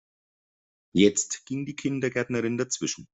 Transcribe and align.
Jetzt 0.93 1.45
ging 1.45 1.67
die 1.67 1.75
Kindergärtnerin 1.75 2.57
dazwischen. 2.57 3.07